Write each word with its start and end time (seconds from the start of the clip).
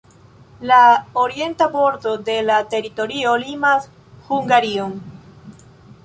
La 0.61 1.05
orienta 1.13 1.67
bordo 1.75 2.13
de 2.29 2.37
la 2.47 2.55
teritorio 2.71 3.33
limas 3.43 3.85
Hungarion. 4.31 4.97